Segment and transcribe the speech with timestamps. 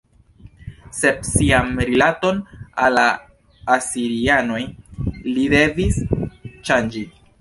[0.99, 2.39] Sed sian rilaton
[2.85, 3.05] al la
[3.75, 4.63] asirianoj
[5.37, 6.01] li devis
[6.71, 7.05] ŝanĝi.